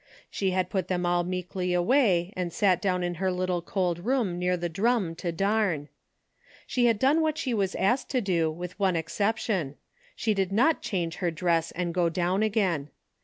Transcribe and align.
She 0.31 0.49
had 0.49 0.71
put 0.71 0.87
them 0.87 1.05
all 1.05 1.23
meekly 1.23 1.75
away 1.75 2.33
and 2.35 2.51
sat 2.51 2.81
down 2.81 3.03
in 3.03 3.13
her 3.21 3.31
little 3.31 3.61
cold 3.61 3.99
room 3.99 4.39
near 4.39 4.57
the 4.57 4.67
drum 4.67 5.13
to 5.17 5.31
darn. 5.31 5.89
She 6.65 6.87
had 6.87 6.97
done 6.97 7.21
what 7.21 7.37
she 7.37 7.53
was 7.53 7.75
asked 7.75 8.09
to 8.09 8.19
do 8.19 8.49
with 8.49 8.79
one 8.79 8.95
exception. 8.95 9.75
She 10.15 10.33
did 10.33 10.51
not 10.51 10.81
change 10.81 11.17
her 11.17 11.29
dress 11.29 11.69
and 11.69 11.93
go 11.93 12.09
down 12.09 12.41
again. 12.41 12.89